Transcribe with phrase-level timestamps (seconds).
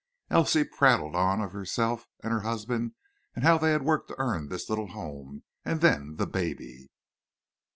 [0.31, 2.93] Elsie prattled of herself and her husband
[3.35, 6.89] and how they had worked to earn this little home, and then the baby.